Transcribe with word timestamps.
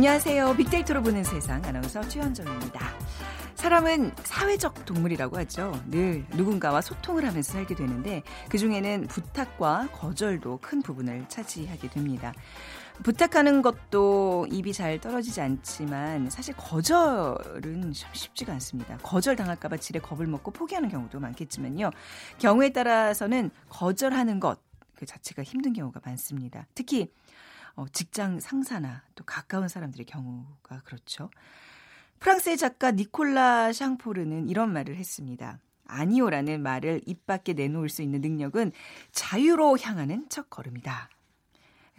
안녕하세요. 0.00 0.56
빅데이터로 0.56 1.02
보는 1.02 1.22
세상 1.24 1.62
아나운서 1.62 2.00
최현정입니다. 2.08 2.80
사람은 3.54 4.12
사회적 4.24 4.86
동물이라고 4.86 5.36
하죠. 5.40 5.78
늘 5.90 6.24
누군가와 6.30 6.80
소통을 6.80 7.26
하면서 7.26 7.52
살게 7.52 7.74
되는데 7.74 8.22
그중에는 8.48 9.08
부탁과 9.08 9.90
거절도 9.92 10.60
큰 10.62 10.80
부분을 10.80 11.26
차지하게 11.28 11.90
됩니다. 11.90 12.32
부탁하는 13.02 13.60
것도 13.60 14.46
입이 14.50 14.72
잘 14.72 14.98
떨어지지 14.98 15.42
않지만 15.42 16.30
사실 16.30 16.56
거절은 16.56 17.92
참 17.92 18.10
쉽지가 18.14 18.54
않습니다. 18.54 18.96
거절 19.02 19.36
당할까봐 19.36 19.76
지레 19.76 20.00
겁을 20.00 20.26
먹고 20.26 20.50
포기하는 20.50 20.88
경우도 20.88 21.20
많겠지만요. 21.20 21.90
경우에 22.38 22.72
따라서는 22.72 23.50
거절하는 23.68 24.40
것 24.40 24.70
그 25.00 25.06
자체가 25.06 25.42
힘든 25.42 25.72
경우가 25.72 26.02
많습니다. 26.04 26.66
특히 26.74 27.10
어, 27.74 27.86
직장 27.92 28.40
상사나 28.40 29.02
또 29.14 29.24
가까운 29.24 29.68
사람들의 29.68 30.06
경우가 30.06 30.82
그렇죠. 30.84 31.30
프랑스의 32.18 32.56
작가 32.58 32.90
니콜라 32.90 33.72
샹포르는 33.72 34.48
이런 34.48 34.72
말을 34.72 34.96
했습니다. 34.96 35.58
아니오라는 35.86 36.62
말을 36.62 37.00
입 37.06 37.26
밖에 37.26 37.52
내놓을 37.52 37.88
수 37.88 38.02
있는 38.02 38.20
능력은 38.20 38.72
자유로 39.12 39.78
향하는 39.78 40.26
첫 40.28 40.48
걸음이다. 40.50 41.08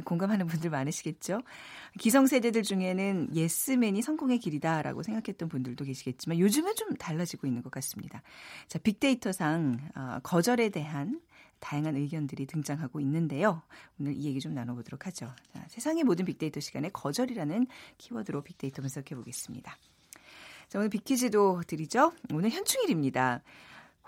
공감하는 0.05 0.47
분들 0.47 0.69
많으시겠죠? 0.69 1.41
기성세대들 1.99 2.63
중에는 2.63 3.35
예스맨이 3.35 4.01
성공의 4.01 4.39
길이다라고 4.39 5.03
생각했던 5.03 5.49
분들도 5.49 5.85
계시겠지만 5.85 6.39
요즘은 6.39 6.75
좀 6.75 6.95
달라지고 6.95 7.47
있는 7.47 7.61
것 7.61 7.71
같습니다. 7.71 8.23
자, 8.67 8.79
빅데이터상 8.79 9.77
어, 9.95 10.19
거절에 10.23 10.69
대한 10.69 11.19
다양한 11.61 11.95
의견들이 11.95 12.45
등장하고 12.47 12.99
있는데요. 12.99 13.61
오늘 13.99 14.13
이 14.13 14.25
얘기 14.25 14.41
좀 14.41 14.53
나눠보도록 14.53 15.07
하죠. 15.07 15.33
자, 15.53 15.65
세상의 15.69 16.03
모든 16.03 16.25
빅데이터 16.25 16.59
시간에 16.59 16.89
거절이라는 16.89 17.67
키워드로 17.97 18.41
빅데이터 18.41 18.81
분석해 18.81 19.15
보겠습니다. 19.15 19.77
자, 20.67 20.79
오늘 20.79 20.89
빅퀴즈도 20.89 21.61
드리죠. 21.67 22.11
오늘 22.33 22.49
현충일입니다. 22.49 23.41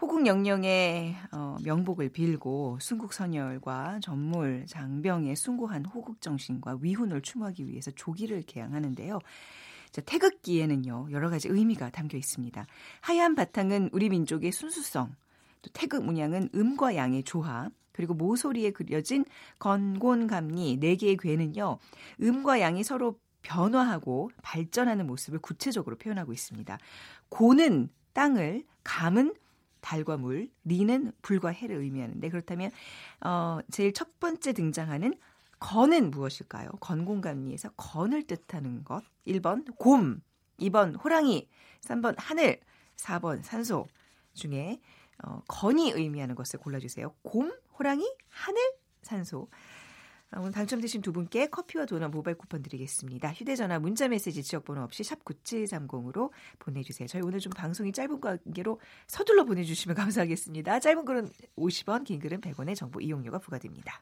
호국 0.01 0.25
영령의 0.25 1.15
어, 1.31 1.57
명복을 1.63 2.09
빌고 2.09 2.79
순국 2.81 3.13
선열과 3.13 3.99
전몰, 4.01 4.65
장병의 4.67 5.35
숭고한 5.35 5.85
호국 5.85 6.19
정신과 6.19 6.79
위훈을 6.81 7.21
추모하기 7.21 7.67
위해서 7.67 7.91
조기를 7.91 8.43
개항하는데요. 8.43 9.19
자, 9.91 10.01
태극기에는요 10.01 11.09
여러 11.11 11.29
가지 11.29 11.47
의미가 11.47 11.91
담겨 11.91 12.17
있습니다. 12.17 12.65
하얀 13.01 13.35
바탕은 13.35 13.91
우리 13.93 14.09
민족의 14.09 14.51
순수성, 14.51 15.15
또 15.63 15.71
태극 15.73 16.05
문양은 16.05 16.49
음과 16.53 16.95
양의 16.95 17.23
조화, 17.23 17.69
그리고 17.91 18.13
모서리에 18.13 18.71
그려진 18.71 19.25
건곤감리 19.59 20.77
네 20.79 20.95
개의 20.95 21.17
괴는요. 21.17 21.79
음과 22.21 22.59
양이 22.59 22.83
서로 22.83 23.17
변화하고 23.41 24.31
발전하는 24.41 25.07
모습을 25.07 25.39
구체적으로 25.39 25.97
표현하고 25.97 26.33
있습니다. 26.33 26.77
고는 27.29 27.89
땅을, 28.13 28.63
감은 28.83 29.33
달과 29.81 30.17
물, 30.17 30.49
리는 30.63 31.11
불과 31.21 31.49
해를 31.49 31.77
의미하는데 31.77 32.29
그렇다면 32.29 32.71
어 33.21 33.59
제일 33.69 33.93
첫 33.93 34.19
번째 34.19 34.53
등장하는 34.53 35.15
건은 35.59 36.11
무엇일까요? 36.11 36.69
건공감리에서 36.79 37.69
건을 37.71 38.23
뜻하는 38.23 38.83
것. 38.83 39.03
1번 39.27 39.65
곰, 39.77 40.21
2번 40.59 41.01
호랑이, 41.03 41.47
3번 41.81 42.15
하늘, 42.17 42.59
4번 42.95 43.43
산소 43.43 43.87
중에 44.33 44.79
어, 45.23 45.41
건이 45.47 45.91
의미하는 45.91 46.35
것을 46.35 46.59
골라주세요. 46.59 47.13
곰, 47.23 47.53
호랑이, 47.77 48.05
하늘, 48.29 48.61
산소. 49.01 49.49
어, 50.35 50.39
오늘 50.39 50.51
당첨되신 50.51 51.01
두 51.01 51.13
분께 51.13 51.47
커피와 51.47 51.85
도넛 51.85 52.11
모바일 52.11 52.37
쿠폰 52.37 52.61
드리겠습니다. 52.61 53.31
휴대전화, 53.31 53.79
문자메시지 53.79 54.43
지역번호 54.43 54.81
없이 54.81 55.03
샵 55.03 55.23
9730으로 55.23 56.31
보내주세요. 56.59 57.07
저희 57.07 57.21
오늘 57.21 57.39
좀 57.39 57.51
방송이 57.53 57.91
짧은 57.91 58.19
관계로 58.19 58.79
서둘러 59.07 59.45
보내주시면 59.45 59.95
감사하겠습니다. 59.97 60.79
짧은 60.79 61.05
글은 61.05 61.29
50원, 61.57 62.03
긴 62.03 62.19
글은 62.19 62.41
100원의 62.41 62.75
정보 62.75 62.99
이용료가 62.99 63.39
부과됩니다. 63.39 64.01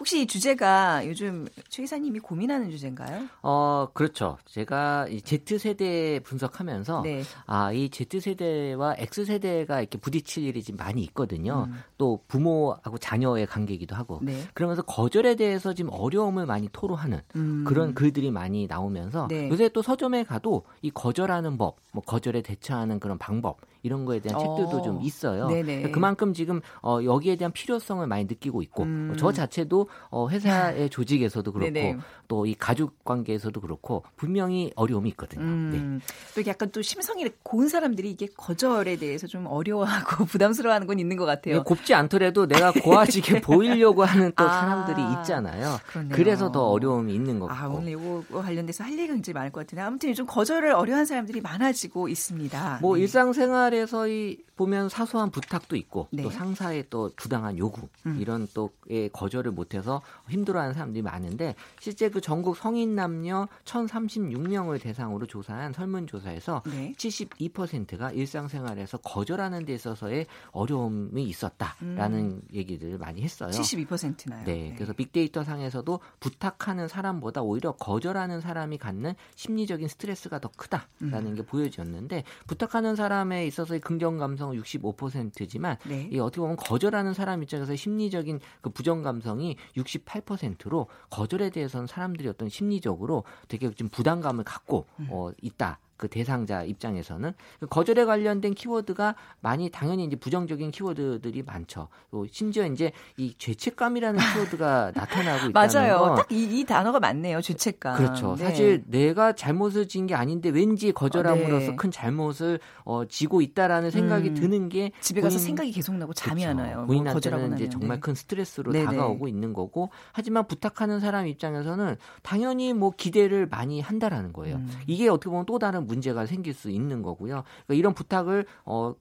혹시 0.00 0.22
이 0.22 0.26
주제가 0.26 1.06
요즘 1.06 1.46
최 1.68 1.82
이사님이 1.82 2.20
고민하는 2.20 2.70
주제인가요? 2.70 3.26
어, 3.42 3.88
그렇죠. 3.92 4.38
제가 4.46 5.06
이 5.08 5.20
Z세대 5.20 6.20
분석하면서 6.24 7.02
네. 7.02 7.22
아, 7.44 7.70
이 7.70 7.90
Z세대와 7.90 8.94
X세대가 8.96 9.80
이렇게 9.80 9.98
부딪힐 9.98 10.44
일이 10.44 10.62
지금 10.62 10.78
많이 10.78 11.02
있거든요. 11.04 11.66
음. 11.68 11.82
또 11.98 12.20
부모하고 12.28 12.96
자녀의 12.96 13.46
관계이기도 13.46 13.94
하고. 13.94 14.20
네. 14.22 14.42
그러면서 14.54 14.80
거절에 14.80 15.34
대해서 15.34 15.74
지금 15.74 15.90
어려움을 15.92 16.46
많이 16.46 16.70
토로하는 16.72 17.20
음. 17.36 17.64
그런 17.66 17.94
글들이 17.94 18.30
많이 18.30 18.66
나오면서 18.66 19.28
네. 19.28 19.50
요새 19.50 19.68
또 19.68 19.82
서점에 19.82 20.24
가도 20.24 20.64
이 20.80 20.90
거절하는 20.90 21.58
법, 21.58 21.76
뭐 21.92 22.02
거절에 22.02 22.40
대처하는 22.40 23.00
그런 23.00 23.18
방법 23.18 23.58
이런 23.82 24.04
거에 24.04 24.20
대한 24.20 24.38
책들도 24.38 24.78
어. 24.78 24.82
좀 24.82 25.00
있어요. 25.02 25.46
네네. 25.48 25.90
그만큼 25.90 26.32
지금 26.32 26.60
어, 26.82 27.00
여기에 27.02 27.36
대한 27.36 27.52
필요성을 27.52 28.06
많이 28.06 28.24
느끼고 28.24 28.62
있고 28.62 28.84
음. 28.84 29.14
저 29.18 29.32
자체도 29.32 29.88
어, 30.10 30.28
회사의 30.28 30.90
조직에서도 30.90 31.52
그렇고. 31.52 32.00
또 32.28 32.40
이 32.50 32.54
가족 32.54 33.04
관계에서도 33.04 33.60
그렇고 33.60 34.04
분명히 34.16 34.72
어려움이 34.76 35.10
있거든요. 35.10 35.42
네. 35.42 35.78
음, 35.78 36.00
또 36.34 36.40
이렇게 36.40 36.50
약간 36.50 36.70
또 36.70 36.82
심성이 36.82 37.28
고운 37.42 37.68
사람들이 37.68 38.10
이게 38.10 38.26
거절에 38.36 38.96
대해서 38.96 39.26
좀 39.26 39.46
어려워하고 39.46 40.24
부담스러워하는 40.26 40.86
건 40.86 40.98
있는 40.98 41.16
것 41.16 41.24
같아요. 41.24 41.56
네, 41.56 41.62
곱지 41.62 41.94
않더라도 41.94 42.46
내가 42.46 42.72
고와지게 42.72 43.40
보이려고 43.42 44.04
하는 44.04 44.32
또 44.36 44.44
아, 44.44 44.60
사람들이 44.60 45.20
있잖아요. 45.20 45.78
그렇네요. 45.88 46.14
그래서 46.14 46.52
더 46.52 46.68
어려움이 46.68 47.14
있는 47.14 47.38
것 47.38 47.50
아, 47.50 47.54
같고. 47.54 47.78
오늘 47.78 47.92
이거 47.92 48.22
관련돼서 48.30 48.84
할 48.84 48.92
얘기가 48.92 49.14
굉장히 49.14 49.34
많을 49.34 49.52
것 49.52 49.60
같은데 49.60 49.82
아무튼 49.82 50.10
요즘 50.10 50.26
거절을 50.26 50.72
어려워하는 50.72 51.06
사람들이 51.06 51.40
많아지고 51.40 52.08
있습니다. 52.08 52.78
뭐 52.82 52.96
네. 52.96 53.02
일상생활에서 53.02 54.08
이 54.08 54.38
보면 54.56 54.90
사소한 54.90 55.30
부탁도 55.30 55.74
있고 55.76 56.08
네. 56.10 56.22
또 56.22 56.30
상사의 56.30 56.86
또 56.90 57.10
부당한 57.16 57.56
요구 57.56 57.88
음. 58.04 58.18
이런 58.20 58.46
또에 58.52 59.08
거절을 59.08 59.52
못해 59.52 59.79
서 59.82 60.02
힘들어하는 60.28 60.74
사람들이 60.74 61.02
많은데 61.02 61.54
실제 61.78 62.08
그 62.10 62.20
전국 62.20 62.56
성인 62.56 62.94
남녀 62.94 63.48
1,036명을 63.64 64.80
대상으로 64.80 65.26
조사한 65.26 65.72
설문조사에서 65.72 66.62
네. 66.66 66.94
72%가 66.96 68.12
일상생활에서 68.12 68.98
거절하는 68.98 69.64
데 69.64 69.74
있어서의 69.74 70.26
어려움이 70.52 71.24
있었다라는 71.24 72.20
음. 72.20 72.42
얘기들을 72.52 72.98
많이 72.98 73.22
했어요. 73.22 73.50
72%나요. 73.50 74.44
네, 74.44 74.74
그래서 74.74 74.92
빅데이터 74.92 75.44
상에서도 75.44 76.00
부탁하는 76.20 76.88
사람보다 76.88 77.42
오히려 77.42 77.72
거절하는 77.72 78.40
사람이 78.40 78.78
갖는 78.78 79.14
심리적인 79.36 79.88
스트레스가 79.88 80.38
더 80.38 80.50
크다라는 80.56 81.32
음. 81.32 81.34
게 81.34 81.42
보여졌는데 81.42 82.24
부탁하는 82.46 82.96
사람에 82.96 83.46
있어서의 83.46 83.80
긍정 83.80 84.18
감성은 84.18 84.60
65%지만 84.60 85.76
네. 85.86 86.08
이 86.12 86.18
어떻게 86.18 86.40
보면 86.40 86.56
거절하는 86.56 87.14
사람 87.14 87.42
입장에서 87.42 87.74
심리적인 87.76 88.40
그 88.60 88.70
부정 88.70 89.02
감성이 89.02 89.56
68%로 89.76 90.88
거절에 91.10 91.50
대해서는 91.50 91.86
사람들이 91.86 92.28
어떤 92.28 92.48
심리적으로 92.48 93.24
되게 93.48 93.70
좀 93.70 93.88
부담감을 93.88 94.44
갖고 94.44 94.86
음. 94.98 95.08
어, 95.10 95.30
있다. 95.42 95.78
그 96.00 96.08
대상자 96.08 96.62
입장에서는 96.64 97.34
그 97.60 97.66
거절에 97.66 98.06
관련된 98.06 98.54
키워드가 98.54 99.14
많이 99.40 99.68
당연히 99.68 100.04
이제 100.06 100.16
부정적인 100.16 100.70
키워드들이 100.70 101.42
많죠. 101.42 101.88
또 102.10 102.26
심지어 102.32 102.64
이제 102.64 102.90
이 103.18 103.34
죄책감이라는 103.36 104.18
키워드가 104.32 104.92
나타나고 104.96 105.50
있다는 105.50 105.52
맞아요. 105.52 105.98
건딱이 105.98 106.64
단어가 106.64 107.00
맞네요. 107.00 107.42
죄책감. 107.42 107.98
그렇죠. 107.98 108.34
네. 108.38 108.44
사실 108.44 108.82
내가 108.86 109.34
잘못을 109.34 109.88
지은 109.88 110.06
게 110.06 110.14
아닌데 110.14 110.48
왠지 110.48 110.90
거절함으로써 110.92 111.72
네. 111.72 111.76
큰 111.76 111.90
잘못을 111.90 112.60
어, 112.84 113.04
지고 113.04 113.42
있다라는 113.42 113.90
생각이 113.90 114.30
음. 114.30 114.34
드는 114.34 114.68
게 114.70 114.92
집에 115.02 115.20
가서 115.20 115.34
본인- 115.34 115.46
생각이 115.48 115.72
계속 115.72 115.96
나고 115.96 116.14
잠이 116.14 116.46
안 116.46 116.56
그렇죠. 116.56 116.66
와요. 116.70 116.76
뭐 116.78 116.86
본인한테는 116.86 117.14
거절하고 117.14 117.54
이제. 117.56 117.68
정말 117.68 117.98
네. 117.98 118.00
큰 118.00 118.14
스트레스로 118.14 118.72
네네. 118.72 118.86
다가오고 118.86 119.28
있는 119.28 119.52
거고 119.52 119.90
하지만 120.12 120.46
부탁하는 120.46 120.98
사람 121.00 121.26
입장에서는 121.26 121.96
당연히 122.22 122.72
뭐 122.72 122.90
기대를 122.96 123.48
많이 123.48 123.82
한다라는 123.82 124.32
거예요. 124.32 124.56
음. 124.56 124.70
이게 124.86 125.10
어떻게 125.10 125.28
보면 125.28 125.44
또 125.44 125.58
다른 125.58 125.86
문제가 125.90 126.26
생길 126.26 126.54
수 126.54 126.70
있는 126.70 127.02
거고요. 127.02 127.42
그러니까 127.66 127.74
이런 127.74 127.94
부탁을 127.94 128.46
어 128.64 128.94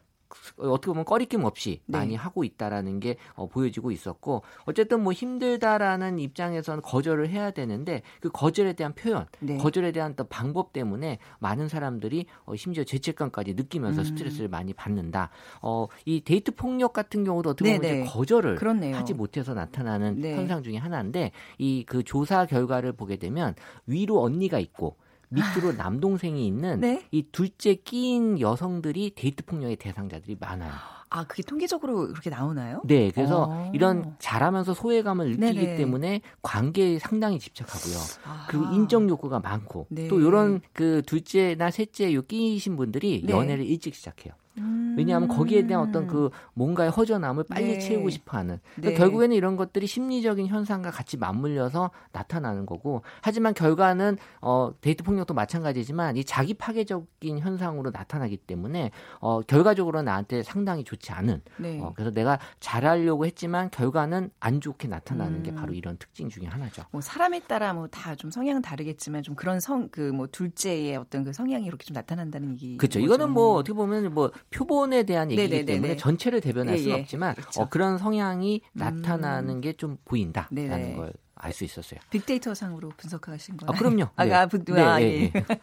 어떻게 0.58 0.90
보면 0.92 1.06
꺼리낌 1.06 1.44
없이 1.44 1.82
네. 1.88 1.98
많이 1.98 2.16
하고 2.16 2.44
있다라는 2.44 3.00
게 3.00 3.18
어, 3.34 3.48
보여지고 3.48 3.90
있었고 3.90 4.44
어쨌든 4.66 5.02
뭐 5.02 5.12
힘들다라는 5.12 6.20
입장에서는 6.20 6.84
거절을 6.84 7.30
해야 7.30 7.50
되는데 7.50 8.04
그 8.22 8.30
거절에 8.30 8.74
대한 8.74 8.94
표현, 8.94 9.26
네. 9.40 9.58
거절에 9.58 9.92
대한 9.92 10.16
또 10.16 10.26
방법 10.26 10.72
때문에 10.72 11.18
많은 11.40 11.68
사람들이 11.68 12.28
어, 12.46 12.56
심지어 12.56 12.84
죄책감까지 12.84 13.56
느끼면서 13.56 14.02
음. 14.02 14.06
스트레스를 14.06 14.50
많이 14.50 14.72
받는다. 14.74 15.32
어, 15.64 15.88
이 16.06 16.22
데이트 16.22 16.54
폭력 16.54 16.94
같은 16.94 17.24
경우도 17.24 17.50
어떻게 17.50 17.76
보면 17.76 17.92
이제 18.04 18.12
거절을 18.12 18.58
그렇네요. 18.58 18.98
하지 18.98 19.16
못해서 19.16 19.56
나타나는 19.56 20.22
네. 20.22 20.36
현상 20.36 20.62
중에 20.62 20.78
하나인데 20.78 21.32
이 21.58 21.84
그 21.88 22.04
조사 22.04 22.46
결과를 22.46 22.94
보게 22.94 23.16
되면 23.16 23.56
위로 23.88 24.22
언니가 24.22 24.60
있고 24.60 24.98
밑으로 25.30 25.74
남동생이 25.74 26.46
있는 26.46 26.82
네? 26.82 27.06
이 27.12 27.24
둘째 27.32 27.76
끼인 27.76 28.40
여성들이 28.40 29.14
데이트 29.16 29.46
폭력의 29.46 29.78
대상자들이 29.78 30.38
많아요. 30.40 30.72
아, 31.12 31.24
그게 31.26 31.42
통계적으로 31.42 32.08
그렇게 32.08 32.30
나오나요? 32.30 32.82
네, 32.86 33.10
그래서 33.12 33.48
어. 33.50 33.72
이런 33.74 34.16
잘하면서 34.20 34.76
소외감을 34.76 35.32
느끼기 35.32 35.60
네네. 35.60 35.76
때문에 35.78 36.22
관계에 36.44 37.00
상당히 37.00 37.40
집착하고요. 37.40 37.98
아하. 38.26 38.48
그리고 38.48 38.66
인정 38.66 39.10
욕구가 39.10 39.40
많고 39.40 39.88
네. 39.90 40.08
또 40.08 40.20
이런 40.20 40.62
그 40.72 41.02
둘째나 41.06 41.72
셋째 41.72 42.14
요 42.14 42.22
끼신 42.22 42.76
분들이 42.76 43.24
네. 43.26 43.34
연애를 43.34 43.66
일찍 43.66 43.96
시작해요. 43.96 44.34
음. 44.60 44.96
왜냐하면 44.98 45.30
거기에 45.30 45.66
대한 45.68 45.88
어떤 45.88 46.08
그 46.08 46.30
뭔가의 46.54 46.90
허전함을 46.92 47.46
빨리 47.50 47.74
네. 47.74 47.80
채우고 47.80 48.10
싶어하는 48.10 48.60
그러니까 48.76 48.90
네. 48.90 48.94
결국에는 48.96 49.36
이런 49.36 49.56
것들이 49.56 49.88
심리적인 49.88 50.48
현상과 50.48 50.92
같이 50.92 51.18
맞물려서 51.18 51.92
나타나는 52.12 52.66
거고 52.66 53.02
하지만 53.22 53.54
결과는 53.54 54.18
어 54.42 54.72
데이트 54.82 55.04
폭력도 55.04 55.34
마찬가지지만 55.34 56.18
이 56.18 56.24
자기 56.24 56.54
파괴적인 56.54 57.40
현상으로 57.40 57.92
나타나기 57.92 58.38
때문에 58.38 58.92
어 59.20 59.42
결과적으로 59.42 60.02
나한테 60.02 60.44
상당히 60.44 60.84
좋지 60.84 61.12
않은 61.12 61.42
네. 61.58 61.80
어 61.82 61.94
그래서 61.96 62.12
내가 62.12 62.40
잘하려고 62.60 63.26
했지만 63.26 63.70
결과는 63.72 64.32
안 64.40 64.62
좋게 64.62 64.88
나타나는 64.88 65.38
음. 65.40 65.44
게 65.44 65.54
바로 65.54 65.74
이런 65.74 65.98
특징 65.98 66.30
중에 66.30 66.46
하나죠. 66.46 66.84
뭐 66.92 67.02
사람에 67.02 67.40
따라 67.42 67.74
뭐 67.74 67.88
다 67.88 68.16
좀 68.16 68.30
성향은 68.32 68.62
다르겠지만 68.62 69.24
좀 69.24 69.36
그런 69.36 69.60
성 69.60 69.90
그 69.92 70.12
뭐 70.12 70.28
둘째의 70.28 70.98
어떤 70.98 71.24
그 71.24 71.32
성향이 71.34 71.66
이렇게 71.66 71.86
좀 71.86 71.94
나타난다는 71.94 72.52
얘기. 72.52 72.78
그렇죠. 72.78 73.00
이거는 73.00 73.30
뭐 73.32 73.56
어떻게 73.56 73.74
보면 73.74 74.14
뭐 74.14 74.32
표본에 74.52 75.04
대한 75.04 75.32
얘기이기 75.32 75.50
네네네네. 75.50 75.74
때문에 75.74 75.96
전체를 75.96 76.42
대변할 76.42 76.76
예, 76.76 76.82
수는 76.82 76.98
예. 76.98 77.02
없지만 77.02 77.36
그렇죠. 77.36 77.62
어, 77.62 77.70
그런 77.70 77.98
성향이 77.98 78.62
음. 78.74 78.78
나타나는 78.80 79.62
게 79.62 79.74
좀 79.74 79.98
보인다라는 80.06 80.96
걸알 80.96 81.54
수 81.54 81.64
있었어요. 81.64 82.00
빅데이터 82.10 82.54
상으로 82.54 82.90
분석하신 82.98 83.58
거예요? 83.58 83.72
아, 83.72 83.78
그럼요. 83.78 84.10
아, 84.16 84.26
네. 84.26 84.34
아, 84.34 84.46
부, 84.48 84.58
아, 84.76 85.00
네, 85.00 85.04
예. 85.24 85.30
네, 85.30 85.32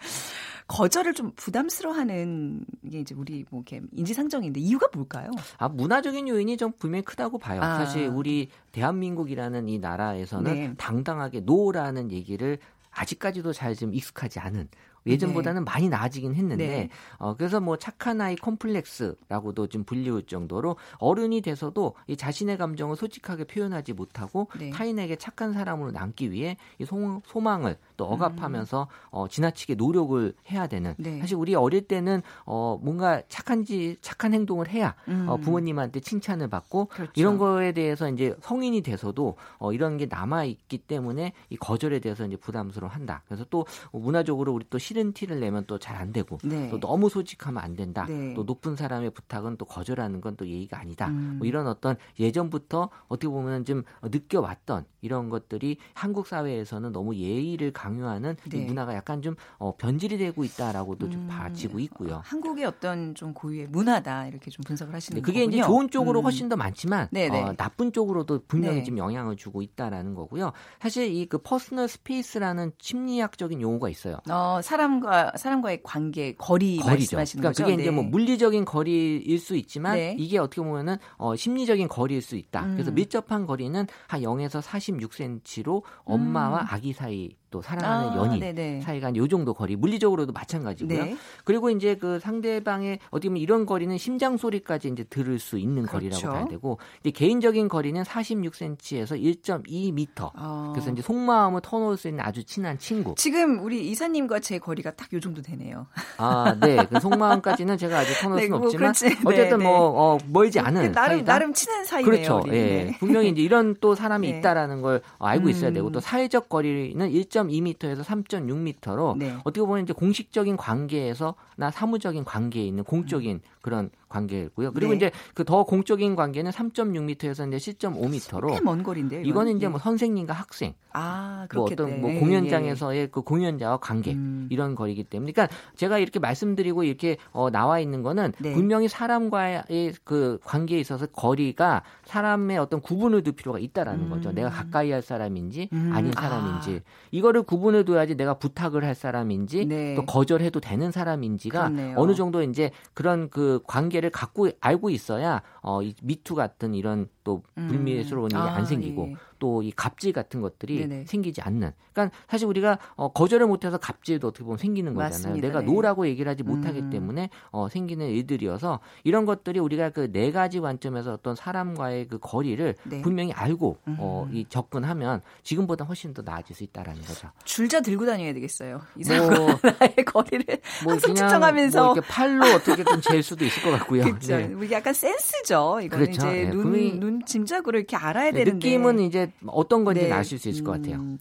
거절을 0.68 1.14
좀 1.14 1.32
부담스러워하는 1.36 2.64
게 2.90 3.00
이제 3.00 3.14
우리 3.14 3.44
뭐 3.50 3.60
이렇게 3.66 3.84
인지상정인데 3.92 4.58
이유가 4.60 4.88
뭘까요? 4.92 5.30
아 5.58 5.68
문화적인 5.68 6.28
요인이 6.28 6.56
좀 6.56 6.72
분명히 6.78 7.04
크다고 7.04 7.38
봐요. 7.38 7.60
아. 7.62 7.76
사실 7.76 8.08
우리 8.08 8.48
대한민국이라는 8.72 9.68
이 9.68 9.78
나라에서는 9.78 10.54
네. 10.54 10.74
당당하게 10.76 11.40
노라는 11.40 12.10
얘기를 12.10 12.58
아직까지도 12.90 13.52
잘 13.52 13.76
좀 13.76 13.92
익숙하지 13.94 14.38
않은 14.40 14.68
예전보다는 15.06 15.64
네. 15.64 15.70
많이 15.70 15.88
나아지긴 15.88 16.34
했는데 16.34 16.66
네. 16.66 16.88
어, 17.18 17.34
그래서 17.36 17.60
뭐 17.60 17.76
착한 17.76 18.20
아이 18.20 18.36
콤플렉스라고도 18.36 19.68
좀 19.68 19.84
불리울 19.84 20.26
정도로 20.26 20.76
어른이 20.98 21.40
돼서도 21.40 21.94
이 22.06 22.16
자신의 22.16 22.58
감정을 22.58 22.96
솔직하게 22.96 23.44
표현하지 23.44 23.92
못하고 23.92 24.48
네. 24.58 24.70
타인에게 24.70 25.16
착한 25.16 25.52
사람으로 25.52 25.92
남기 25.92 26.30
위해 26.30 26.56
이 26.78 26.84
소, 26.84 27.22
소망을 27.26 27.76
또 27.96 28.04
억압하면서 28.06 28.82
음. 28.82 29.08
어, 29.10 29.28
지나치게 29.28 29.74
노력을 29.74 30.34
해야 30.50 30.66
되는 30.66 30.94
네. 30.98 31.20
사실 31.20 31.36
우리 31.36 31.54
어릴 31.54 31.86
때는 31.86 32.22
어, 32.44 32.78
뭔가 32.82 33.22
착한지 33.28 33.96
착한 34.00 34.34
행동을 34.34 34.68
해야 34.68 34.90
어, 34.90 35.10
음. 35.10 35.28
어, 35.28 35.36
부모님한테 35.36 36.00
칭찬을 36.00 36.48
받고 36.48 36.86
그렇죠. 36.86 37.12
이런 37.14 37.38
거에 37.38 37.72
대해서 37.72 38.08
이제 38.10 38.34
성인이 38.42 38.82
돼서도 38.82 39.36
어, 39.58 39.72
이런 39.72 39.96
게 39.96 40.06
남아 40.06 40.44
있기 40.44 40.78
때문에 40.78 41.32
이 41.50 41.56
거절에 41.56 41.98
대해서 42.00 42.26
이제 42.26 42.36
부담스러워한다. 42.36 43.22
그래서 43.26 43.44
또 43.50 43.66
문화적으로 43.92 44.52
우리 44.52 44.64
또 44.70 44.78
싫은 44.96 45.12
티를 45.12 45.40
내면 45.40 45.66
또 45.66 45.76
잘 45.78 45.96
안 45.96 46.12
되고 46.12 46.38
네. 46.42 46.68
또 46.70 46.80
너무 46.80 47.08
솔직하면 47.08 47.62
안 47.62 47.76
된다. 47.76 48.06
네. 48.08 48.32
또 48.34 48.42
높은 48.44 48.76
사람의 48.76 49.10
부탁은 49.10 49.56
또 49.58 49.64
거절하는 49.66 50.20
건 50.22 50.36
또 50.36 50.46
예의가 50.46 50.78
아니다. 50.78 51.08
음. 51.08 51.36
뭐 51.38 51.46
이런 51.46 51.66
어떤 51.66 51.96
예전부터 52.20 52.90
어떻게 53.08 53.28
보면 53.28 53.64
좀 53.64 53.84
느껴왔던 54.02 54.84
이런 55.06 55.28
것들이 55.28 55.76
한국 55.94 56.26
사회에서는 56.26 56.92
너무 56.92 57.14
예의를 57.14 57.72
강요하는 57.72 58.36
네. 58.50 58.58
이 58.58 58.64
문화가 58.64 58.94
약간 58.94 59.22
좀 59.22 59.36
어, 59.58 59.76
변질이 59.76 60.18
되고 60.18 60.42
있다라고도 60.44 61.06
음. 61.06 61.10
좀 61.10 61.26
봐지고 61.28 61.78
있고요. 61.80 62.22
한국의 62.24 62.64
어떤 62.64 63.14
좀 63.14 63.32
고유의 63.34 63.68
문화다 63.68 64.26
이렇게 64.26 64.50
좀 64.50 64.64
분석을 64.64 64.94
하시는 64.94 65.16
네, 65.16 65.22
그게 65.22 65.40
거군요. 65.40 65.56
이제 65.58 65.66
좋은 65.66 65.90
쪽으로 65.90 66.20
음. 66.20 66.24
훨씬 66.24 66.48
더 66.48 66.56
많지만 66.56 67.08
어, 67.14 67.52
나쁜 67.56 67.92
쪽으로도 67.92 68.42
분명히 68.48 68.78
네. 68.78 68.82
지금 68.82 68.98
영향을 68.98 69.36
주고 69.36 69.62
있다라는 69.62 70.14
거고요. 70.14 70.52
사실 70.80 71.14
이 71.14 71.26
그 71.26 71.38
personal 71.38 71.88
space라는 71.88 72.72
심리학적인 72.78 73.60
용어가 73.60 73.88
있어요. 73.88 74.18
어, 74.30 74.60
사람 74.62 74.86
사람과 74.86 75.32
사람과의 75.36 75.80
관계 75.82 76.34
거리 76.34 76.76
거리죠. 76.78 77.16
말씀하시는 77.16 77.40
그러니까 77.42 77.48
거죠? 77.50 77.64
그게 77.64 77.76
네. 77.76 77.82
이제 77.82 77.90
뭐 77.90 78.04
물리적인 78.04 78.64
거리일 78.64 79.38
수 79.38 79.56
있지만 79.56 79.96
네. 79.96 80.16
이게 80.18 80.38
어떻게 80.38 80.62
보면은 80.62 80.96
어, 81.16 81.36
심리적인 81.36 81.88
거리일 81.88 82.22
수 82.22 82.36
있다. 82.36 82.64
음. 82.64 82.72
그래서 82.74 82.90
밀접한 82.90 83.46
거리는 83.46 83.86
한 84.06 84.20
0에서 84.20 84.60
46cm로 84.98 85.82
엄마와 86.04 86.62
음. 86.62 86.66
아기 86.70 86.92
사이 86.92 87.30
또 87.50 87.62
사랑하는 87.62 88.10
아, 88.10 88.16
연인 88.16 88.40
네네. 88.40 88.82
사이가 88.82 89.14
요 89.16 89.26
정도 89.28 89.54
거리 89.54 89.74
물리적으로도 89.76 90.32
마찬가지고요. 90.32 91.04
네. 91.04 91.16
그리고 91.44 91.70
이제 91.70 91.96
그 91.96 92.18
상대방의 92.20 93.00
어디 93.10 93.28
보면 93.28 93.42
이런 93.42 93.66
거리는 93.66 93.96
심장 93.98 94.36
소리까지 94.36 94.88
이제 94.88 95.04
들을 95.04 95.38
수 95.38 95.58
있는 95.58 95.86
그렇죠. 95.86 95.92
거리라고 95.92 96.28
봐야 96.28 96.44
되고 96.46 96.78
이제 97.00 97.10
개인적인 97.10 97.68
거리는 97.68 98.02
46cm에서 98.02 99.20
1.2m. 99.42 100.30
아. 100.34 100.70
그래서 100.74 100.90
이제 100.92 101.02
속마음을 101.02 101.60
터놓을 101.62 101.96
수 101.96 102.08
있는 102.08 102.24
아주 102.24 102.44
친한 102.44 102.78
친구. 102.78 103.14
지금 103.16 103.60
우리 103.64 103.88
이사님과 103.90 104.40
제 104.40 104.58
거리가 104.58 104.92
딱 104.94 105.06
요 105.12 105.20
정도 105.20 105.42
되네요. 105.42 105.86
아, 106.18 106.56
네. 106.60 106.76
그 106.90 107.00
속마음까지는 107.00 107.78
제가 107.78 107.98
아직 107.98 108.14
터놓을 108.20 108.40
네, 108.40 108.46
수는 108.46 108.58
뭐, 108.58 108.66
없지만 108.66 108.92
그렇지. 108.92 109.18
어쨌든 109.24 109.58
네, 109.58 109.64
뭐 109.64 109.72
네. 109.72 109.78
어, 109.96 110.18
멀지 110.32 110.58
않은 110.60 110.92
나름 110.92 111.16
사이다? 111.18 111.32
나름 111.32 111.52
친한 111.54 111.84
사이네요. 111.84 112.10
그렇죠. 112.10 112.42
예. 112.48 112.50
네. 112.50 112.96
분명히 112.98 113.28
이제 113.30 113.42
이런 113.42 113.74
또 113.80 113.94
사람이 113.94 114.30
네. 114.30 114.38
있다라는 114.38 114.82
걸 114.82 115.02
알고 115.18 115.48
있어야 115.48 115.72
되고 115.72 115.90
또 115.90 115.98
음. 115.98 116.00
사회적 116.00 116.48
거리는 116.48 117.08
1 117.10 117.28
1.2m에서 117.44 118.02
3.6m로 118.02 119.16
네. 119.16 119.36
어떻게 119.44 119.60
보면 119.60 119.84
이제 119.84 119.92
공식적인 119.92 120.56
관계에서나 120.56 121.70
사무적인 121.72 122.24
관계에 122.24 122.64
있는 122.64 122.84
공적인 122.84 123.40
그런 123.66 123.90
관계고요. 124.08 124.72
그리고 124.72 124.92
네. 124.92 124.96
이제 124.96 125.10
그 125.34 125.46
더 125.46 125.62
공적인 125.64 126.16
관계는 126.16 126.50
3.6m에서 126.50 127.52
이제 127.52 127.72
10.5m로 127.72 128.52
꽤먼 128.54 128.82
거리인데요. 128.82 129.22
이거는 129.22 129.56
이제 129.56 129.68
뭐 129.68 129.78
선생님과 129.78 130.34
학생, 130.34 130.74
아, 130.92 131.46
뭐 131.54 131.64
어떤 131.64 132.00
뭐 132.00 132.12
공연장에서의 132.18 133.00
예. 133.00 133.06
그 133.06 133.22
공연자와 133.22 133.78
관계 133.78 134.12
음. 134.12 134.48
이런 134.50 134.74
거리기 134.74 135.04
때문에, 135.04 135.32
그러니까 135.32 135.54
제가 135.76 135.98
이렇게 135.98 136.18
말씀드리고 136.18 136.82
이렇게 136.82 137.16
어, 137.30 137.50
나와 137.50 137.78
있는 137.78 138.02
거는 138.02 138.32
네. 138.38 138.54
분명히 138.54 138.88
사람과의 138.88 139.94
그 140.04 140.38
관계에 140.44 140.80
있어서 140.80 141.06
거리가 141.06 141.82
사람의 142.04 142.58
어떤 142.58 142.80
구분을 142.80 143.22
둘 143.22 143.34
필요가 143.34 143.58
있다라는 143.58 144.06
음. 144.06 144.10
거죠. 144.10 144.32
내가 144.32 144.50
가까이 144.50 144.90
할 144.90 145.02
사람인지 145.02 145.68
음. 145.72 145.92
아닌 145.94 146.12
사람인지 146.12 146.82
아. 146.84 146.90
이거를 147.12 147.42
구분을 147.42 147.84
둬야지 147.84 148.16
내가 148.16 148.34
부탁을 148.34 148.84
할 148.84 148.94
사람인지 148.94 149.66
네. 149.66 149.94
또 149.94 150.04
거절해도 150.04 150.60
되는 150.60 150.90
사람인지가 150.90 151.70
그렇네요. 151.70 151.94
어느 151.98 152.14
정도 152.14 152.42
이제 152.42 152.70
그런 152.94 153.30
그 153.30 153.55
관계를 153.64 154.10
갖고 154.10 154.48
알고 154.60 154.90
있어야 154.90 155.42
어, 155.66 155.82
이 155.82 155.94
미투 156.02 156.34
같은 156.34 156.74
이런 156.74 157.08
또 157.24 157.42
음. 157.58 157.68
불미스러운 157.68 158.30
일이 158.30 158.38
아, 158.40 158.54
안 158.54 158.64
생기고 158.64 159.08
예. 159.10 159.16
또이 159.38 159.72
갑질 159.72 160.12
같은 160.12 160.40
것들이 160.40 160.78
네네. 160.86 161.04
생기지 161.06 161.42
않는. 161.42 161.72
그러니까 161.92 162.16
사실 162.28 162.46
우리가 162.46 162.78
어, 162.94 163.12
거절을 163.12 163.46
못해서 163.46 163.76
갑질도 163.76 164.28
어떻게 164.28 164.44
보면 164.44 164.58
생기는 164.58 164.94
거잖아요. 164.94 165.10
맞습니다. 165.10 165.46
내가 165.48 165.60
네. 165.60 165.66
no라고 165.66 166.06
얘기를 166.06 166.30
하지 166.30 166.42
못하기 166.42 166.78
음. 166.78 166.90
때문에 166.90 167.30
어, 167.50 167.68
생기는 167.68 168.08
일들이어서 168.08 168.80
이런 169.04 169.26
것들이 169.26 169.58
우리가 169.60 169.90
그 169.90 170.06
네 170.16 170.30
가지 170.32 170.60
관점에서 170.60 171.12
어떤 171.12 171.34
사람과의 171.34 172.06
그 172.08 172.18
거리를 172.18 172.74
네. 172.84 173.02
분명히 173.02 173.32
알고 173.32 173.78
음. 173.88 173.96
어, 173.98 174.28
이 174.32 174.46
접근하면 174.48 175.20
지금보다 175.42 175.84
훨씬 175.84 176.14
더 176.14 176.22
나아질 176.22 176.54
수 176.54 176.64
있다라는 176.64 177.02
거죠. 177.02 177.28
줄자 177.44 177.80
들고 177.80 178.06
다녀야 178.06 178.32
되겠어요. 178.32 178.80
이 178.96 179.04
사람과 179.04 179.36
뭐, 179.38 179.48
나의 179.80 179.94
거리를 180.06 180.44
뭐 180.84 180.92
항상 180.92 181.14
측정하면서 181.14 181.84
뭐 181.84 181.92
이렇게 181.92 182.08
팔로 182.08 182.46
어떻게든 182.54 183.00
잴 183.02 183.22
수도 183.22 183.44
있을 183.44 183.62
것 183.62 183.70
같고요. 183.72 184.04
그렇죠. 184.06 184.36
네. 184.36 184.72
약간 184.72 184.94
센스죠. 184.94 185.55
이거는 185.82 185.88
그렇죠. 185.88 186.26
이제 186.28 186.44
네. 186.44 186.50
눈, 186.50 187.00
눈 187.00 187.24
짐작으로 187.24 187.78
이렇게 187.78 187.96
알아야 187.96 188.30
네, 188.30 188.44
되는데 188.44 188.54
느낌은 188.54 189.00
이제 189.00 189.32
어떤 189.46 189.84
건지 189.84 190.02
네. 190.02 190.12
아실 190.12 190.38
수 190.38 190.48
있을 190.48 190.64
것 190.64 190.72
같아요. 190.72 190.96
음, 190.96 191.18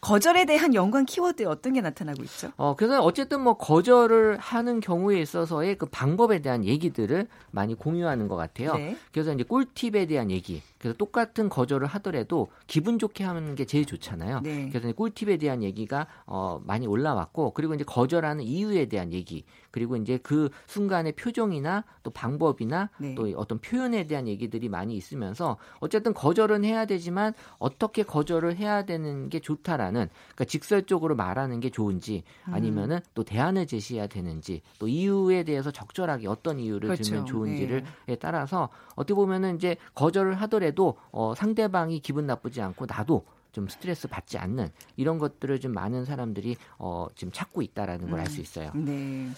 거절에 0.00 0.44
대한 0.44 0.74
연관 0.74 1.04
키워드 1.04 1.44
어떤 1.46 1.72
게 1.72 1.80
나타나고 1.80 2.22
있죠? 2.24 2.52
어, 2.56 2.74
그래서 2.76 3.02
어쨌든 3.02 3.40
뭐 3.40 3.56
거절을 3.56 4.38
하는 4.38 4.80
경우에 4.80 5.20
있어서의 5.20 5.76
그 5.76 5.86
방법에 5.86 6.40
대한 6.40 6.64
얘기들을 6.64 7.26
많이 7.50 7.74
공유하는 7.74 8.28
것 8.28 8.36
같아요. 8.36 8.74
네. 8.74 8.96
그래서 9.12 9.32
이제 9.32 9.42
꿀팁에 9.44 10.06
대한 10.06 10.30
얘기 10.30 10.62
그래서 10.78 10.96
똑같은 10.96 11.48
거절을 11.48 11.86
하더라도 11.88 12.48
기분 12.66 12.98
좋게 12.98 13.24
하는 13.24 13.54
게 13.54 13.64
제일 13.64 13.84
좋잖아요. 13.84 14.40
네. 14.40 14.68
그래서 14.70 14.92
꿀팁에 14.92 15.36
대한 15.36 15.62
얘기가 15.62 16.06
어, 16.26 16.60
많이 16.64 16.86
올라왔고 16.86 17.52
그리고 17.52 17.74
이제 17.74 17.84
거절하는 17.84 18.44
이유에 18.44 18.86
대한 18.86 19.12
얘기 19.12 19.44
그리고 19.70 19.96
이제 19.96 20.18
그 20.22 20.48
순간의 20.66 21.12
표정이나 21.12 21.84
또 22.02 22.10
방법이나 22.10 22.90
네. 22.98 23.14
또 23.14 23.28
어떤 23.36 23.58
표현에 23.58 24.06
대한 24.06 24.28
얘기들이 24.28 24.68
많이 24.68 24.94
있으면서 24.94 25.56
어쨌든 25.80 26.14
거절은 26.14 26.64
해야 26.64 26.84
되지만 26.84 27.34
어떻게 27.58 28.02
거절을 28.02 28.56
해야 28.56 28.84
되는 28.84 29.28
게 29.28 29.40
좋다라는 29.40 30.08
그러니까 30.08 30.44
직설적으로 30.44 31.16
말하는 31.16 31.60
게 31.60 31.70
좋은지 31.70 32.22
음. 32.48 32.54
아니면은 32.54 33.00
또 33.14 33.24
대안을 33.24 33.66
제시해야 33.66 34.06
되는지 34.06 34.62
또 34.78 34.88
이유에 34.88 35.42
대해서 35.44 35.70
적절하게 35.70 36.28
어떤 36.28 36.58
이유를 36.58 36.88
그렇죠. 36.88 37.02
들면 37.02 37.26
좋은지를 37.26 37.84
네. 38.06 38.16
따라서 38.16 38.68
어떻게 38.94 39.14
보면은 39.14 39.56
이제 39.56 39.76
거절을 39.94 40.34
하더라도 40.42 40.67
어, 41.10 41.34
상대방이 41.34 42.00
기분 42.00 42.26
나쁘지 42.26 42.60
않고 42.60 42.86
나도 42.86 43.24
좀 43.52 43.68
스트레스 43.68 44.08
받지 44.08 44.38
않는 44.38 44.68
이런 44.96 45.18
것들을 45.18 45.58
좀 45.60 45.72
많은 45.72 46.04
사람들이 46.04 46.56
어, 46.78 47.06
지금 47.14 47.32
찾고 47.32 47.62
있다라는 47.62 48.10
걸 48.10 48.20
알수 48.20 48.38
음. 48.38 48.42
있어요. 48.42 48.72
네. 48.74 49.28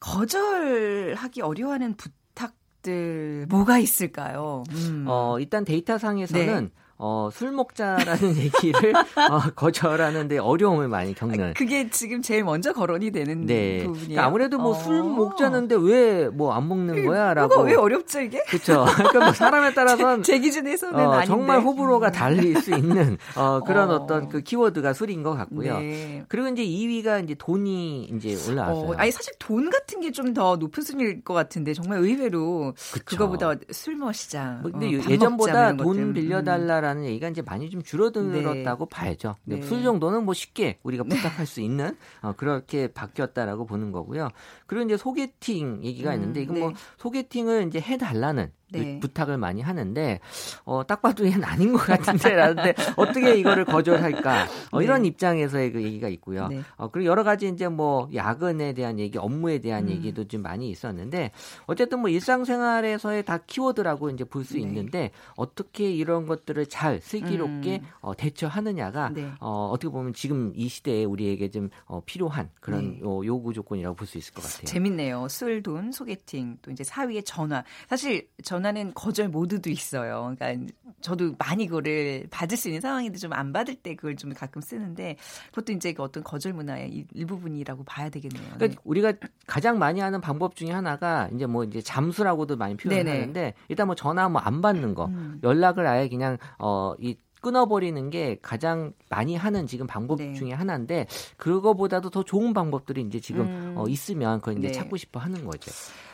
거절하기 0.00 1.42
어려워하는 1.42 1.96
부탁들 1.96 3.46
뭐가 3.48 3.78
있을까요? 3.78 4.62
음. 4.70 5.04
어, 5.08 5.38
일단 5.40 5.64
데이터상에서는 5.64 6.64
네. 6.64 6.70
어, 6.98 7.28
술 7.32 7.52
먹자라는 7.52 8.36
얘기를 8.38 8.94
어, 8.96 9.50
거절하는데 9.54 10.38
어려움을 10.38 10.88
많이 10.88 11.14
겪는. 11.14 11.54
그게 11.54 11.90
지금 11.90 12.22
제일 12.22 12.42
먼저 12.44 12.72
거론이 12.72 13.10
되는 13.10 13.44
네. 13.46 13.78
부분이에요. 13.84 14.00
그러니까 14.06 14.24
아무래도 14.24 14.58
뭐술 14.58 15.00
어. 15.00 15.02
먹자는데 15.04 15.76
왜 15.78 16.28
뭐 16.30 16.52
안 16.52 16.68
먹는 16.68 17.04
거야라고. 17.04 17.48
뭐가 17.54 17.62
왜 17.70 17.74
어렵죠 17.76 18.20
이게? 18.20 18.42
그렇죠. 18.44 18.86
그러니까 18.96 19.18
뭐 19.20 19.32
사람에 19.32 19.74
따라서는 19.74 20.22
제, 20.24 20.32
제 20.32 20.38
기준에서는 20.38 21.06
어, 21.06 21.24
정말 21.24 21.60
호불호가 21.60 22.10
달릴 22.12 22.56
수 22.62 22.70
있는 22.74 23.18
어, 23.36 23.60
그런 23.66 23.90
어. 23.90 24.06
떤그 24.06 24.40
키워드가 24.42 24.92
술인 24.92 25.22
것 25.22 25.34
같고요. 25.34 25.78
네. 25.78 26.24
그리고 26.28 26.48
이제 26.48 26.62
2위가 26.64 27.24
이제 27.24 27.34
돈이 27.34 28.04
이제 28.04 28.36
올라왔어요. 28.50 28.88
어, 28.90 28.94
아니 28.96 29.10
사실 29.10 29.34
돈 29.38 29.68
같은 29.70 30.00
게 30.00 30.10
좀 30.10 30.32
더 30.32 30.56
높은 30.56 30.82
순위일 30.82 31.22
것 31.22 31.34
같은데 31.34 31.72
정말 31.72 31.98
의외로 32.00 32.74
그쵸. 32.92 33.04
그거보다 33.04 33.54
술 33.70 33.96
마시자. 33.96 34.58
뭐 34.62 34.70
근데 34.70 34.86
어, 34.88 35.00
예전보다 35.08 35.76
돈 35.76 36.12
빌려달라. 36.14 36.85
라는 36.86 37.04
얘기가 37.04 37.28
이제 37.28 37.42
많이 37.42 37.68
좀 37.68 37.82
줄어들었다고 37.82 38.86
네. 38.86 38.90
봐야죠. 38.90 39.34
네. 39.44 39.60
술 39.62 39.82
정도는 39.82 40.24
뭐 40.24 40.34
쉽게 40.34 40.78
우리가 40.84 41.02
네. 41.04 41.16
부탁할 41.16 41.44
수 41.44 41.60
있는 41.60 41.96
어, 42.22 42.32
그렇게 42.36 42.86
바뀌었다라고 42.88 43.66
보는 43.66 43.90
거고요. 43.90 44.28
그리고 44.66 44.84
이제 44.84 44.96
소개팅 44.96 45.82
얘기가 45.82 46.10
음, 46.10 46.14
있는데 46.14 46.42
이건 46.42 46.58
뭐 46.60 46.68
네. 46.70 46.76
소개팅을 46.98 47.66
이제 47.66 47.80
해달라는 47.80 48.52
네. 48.70 48.98
부탁을 49.00 49.38
많이 49.38 49.62
하는데 49.62 50.20
어, 50.64 50.82
딱 50.86 51.02
봐도 51.02 51.24
얘는 51.26 51.42
아닌 51.44 51.72
것 51.72 51.78
같은데 51.86 52.30
라는데 52.34 52.74
어떻게 52.96 53.36
이거를 53.36 53.64
거절할까 53.64 54.46
어, 54.72 54.78
네. 54.78 54.84
이런 54.84 55.04
입장에서의 55.04 55.72
그 55.72 55.82
얘기가 55.82 56.08
있고요. 56.08 56.48
네. 56.48 56.62
어, 56.76 56.88
그리고 56.88 57.08
여러 57.10 57.22
가지 57.22 57.48
이제 57.48 57.68
뭐 57.68 58.08
야근에 58.14 58.72
대한 58.72 58.98
얘기, 58.98 59.18
업무에 59.18 59.58
대한 59.58 59.84
음. 59.84 59.90
얘기도 59.90 60.24
좀 60.26 60.42
많이 60.42 60.68
있었는데 60.70 61.30
어쨌든 61.66 62.00
뭐 62.00 62.10
일상생활에서의 62.10 63.24
다 63.24 63.38
키워드라고 63.38 64.10
이제 64.10 64.24
볼수 64.24 64.54
네. 64.54 64.60
있는데 64.60 65.10
어떻게 65.36 65.90
이런 65.90 66.26
것들을 66.26 66.66
잘 66.66 67.00
슬기롭게 67.00 67.80
음. 67.82 67.88
어, 68.00 68.16
대처하느냐가 68.16 69.10
네. 69.14 69.30
어, 69.40 69.70
어떻게 69.72 69.90
보면 69.90 70.12
지금 70.14 70.52
이 70.56 70.68
시대에 70.68 71.04
우리에게 71.04 71.50
좀 71.50 71.70
어, 71.84 72.00
필요한 72.04 72.50
그런 72.60 72.98
어, 73.04 73.20
요구 73.24 73.52
조건이라고 73.52 73.94
볼 73.94 74.06
수 74.06 74.18
있을 74.18 74.34
것 74.34 74.42
같아요. 74.44 74.64
재밌네요. 74.66 75.26
술, 75.28 75.62
돈, 75.64 75.90
소개팅, 75.90 76.58
또 76.62 76.70
이제 76.70 76.84
사위의 76.84 77.24
전화. 77.24 77.64
사실 77.88 78.28
전화는 78.56 78.92
거절 78.94 79.28
모드도 79.28 79.70
있어요. 79.70 80.34
그러니까 80.38 80.72
저도 81.02 81.34
많이 81.38 81.66
그거를 81.66 82.26
받을 82.30 82.56
수 82.56 82.68
있는 82.68 82.80
상황인데 82.80 83.18
좀 83.18 83.32
안 83.36 83.52
받을 83.52 83.74
때 83.74 83.94
그걸 83.94 84.16
좀 84.16 84.32
가끔 84.32 84.62
쓰는데 84.62 85.16
그것도 85.50 85.72
이제 85.72 85.92
그 85.92 86.02
어떤 86.02 86.24
거절 86.24 86.54
문화의 86.54 87.04
일부분이라고 87.12 87.84
봐야 87.84 88.08
되겠네요. 88.08 88.42
그러니까 88.54 88.68
네. 88.68 88.74
우리가 88.84 89.12
가장 89.46 89.78
많이 89.78 90.00
하는 90.00 90.20
방법 90.20 90.56
중에 90.56 90.70
하나가 90.70 91.28
이제 91.34 91.44
뭐 91.44 91.64
이제 91.64 91.82
잠수라고도 91.82 92.56
많이 92.56 92.76
표현하는데 92.76 93.54
일단 93.68 93.86
뭐 93.86 93.94
전화 93.94 94.28
뭐 94.28 94.40
안 94.46 94.62
받는 94.62 94.94
거, 94.94 95.06
음. 95.06 95.40
연락을 95.42 95.86
아예 95.86 96.08
그냥 96.08 96.38
어이 96.58 97.16
끊어버리는 97.42 98.10
게 98.10 98.38
가장 98.40 98.92
많이 99.10 99.36
하는 99.36 99.66
지금 99.66 99.86
방법 99.86 100.18
네. 100.18 100.32
중에 100.34 100.52
하나인데 100.52 101.06
그거보다도 101.36 102.10
더 102.10 102.22
좋은 102.22 102.54
방법들이 102.54 103.02
이제 103.02 103.20
지금 103.20 103.42
음. 103.42 103.74
어, 103.76 103.86
있으면 103.88 104.40
그걸 104.40 104.58
이제 104.58 104.68
네. 104.68 104.72
찾고 104.72 104.96
싶어 104.96 105.20
하는 105.20 105.44
거죠. 105.44 105.70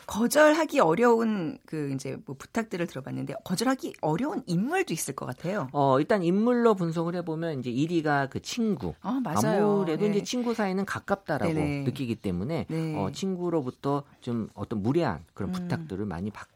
거절하기 0.06 0.80
어려운 0.80 1.58
그 1.66 1.90
이제 1.94 2.16
뭐 2.26 2.36
부탁들을 2.38 2.86
들어봤는데 2.86 3.34
거절하기 3.44 3.94
어려운 4.00 4.42
인물도 4.46 4.92
있을 4.92 5.14
것 5.14 5.26
같아요. 5.26 5.68
어 5.72 5.98
일단 6.00 6.22
인물로 6.22 6.74
분석을 6.74 7.14
해보면 7.16 7.60
이제 7.60 7.70
1위가 7.70 8.28
그 8.30 8.40
친구. 8.40 8.94
아 9.00 9.20
맞아요. 9.22 9.80
아무래도 9.80 10.04
네. 10.04 10.10
이제 10.10 10.22
친구 10.22 10.54
사이는 10.54 10.84
가깝다라고 10.84 11.52
네네. 11.52 11.84
느끼기 11.84 12.16
때문에 12.16 12.66
네. 12.68 12.96
어 12.96 13.10
친구로부터 13.12 14.02
좀 14.20 14.48
어떤 14.54 14.82
무례한 14.82 15.24
그런 15.34 15.50
음. 15.50 15.52
부탁들을 15.52 16.04
많이 16.06 16.30
받 16.30 16.48